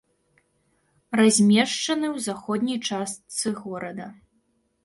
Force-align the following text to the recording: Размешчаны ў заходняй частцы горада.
Размешчаны 1.19 2.07
ў 2.15 2.17
заходняй 2.31 2.79
частцы 2.89 3.47
горада. 3.63 4.13